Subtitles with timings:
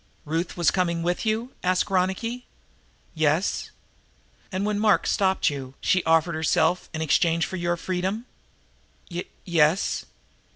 [0.25, 2.47] "Ruth was coming with you?" asked Ronicky.
[3.13, 3.69] "Yes."
[4.51, 8.25] "And when Mark stopped you she offered herself in exchange for your freedom?"
[9.11, 10.05] "Y yes!"